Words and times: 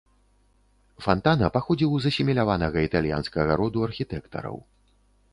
Фантана 1.05 1.49
паходзіў 1.57 1.91
з 2.05 2.11
асіміляванага 2.13 2.79
італьянскага 2.87 3.51
роду 3.61 3.85
архітэктараў. 3.89 4.57